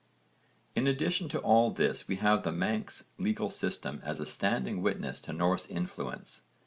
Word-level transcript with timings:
In 0.75 0.87
addition 0.87 1.29
to 1.29 1.37
all 1.37 1.69
this 1.69 2.07
we 2.07 2.15
have 2.15 2.41
the 2.41 2.51
Manx 2.51 3.09
legal 3.19 3.51
system 3.51 4.01
as 4.03 4.19
a 4.19 4.25
standing 4.25 4.81
witness 4.81 5.21
to 5.21 5.31
Norse 5.31 5.67
influence. 5.67 6.41